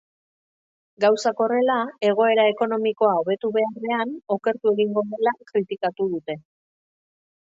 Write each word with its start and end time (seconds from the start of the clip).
Gauzak 1.03 1.41
horrela, 1.43 1.75
egoera 2.09 2.45
ekonomikoa 2.53 3.11
hobetu 3.17 3.51
beharrean, 3.57 4.15
okertu 4.37 4.71
egingo 4.73 5.05
dela 5.13 5.35
kritikatu 5.53 6.09
dute. 6.15 6.37